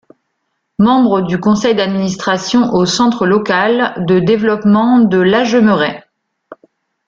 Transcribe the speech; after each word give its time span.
Membre 0.79 1.21
du 1.21 1.39
conseil 1.39 1.75
d'administration 1.75 2.73
au 2.73 2.87
Centre 2.87 3.27
local 3.27 3.93
de 4.07 4.17
développement 4.17 4.97
de 4.97 5.19
Lajemmerais. 5.19 6.03